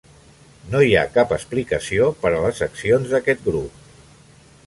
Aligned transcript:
No 0.69 0.79
hi 0.85 0.95
ha 1.01 1.11
cap 1.17 1.33
explicació 1.37 2.09
per 2.23 2.31
a 2.37 2.41
les 2.47 2.63
accions 2.69 3.13
d'aquest 3.13 3.47
grup. 3.51 3.87